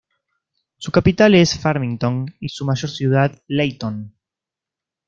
Su 0.77 0.91
capital 0.91 1.35
es 1.35 1.59
Farmington 1.59 2.25
y 2.39 2.49
su 2.49 2.65
mayor 2.65 2.89
ciudad 2.89 3.39
Layton. 3.47 4.11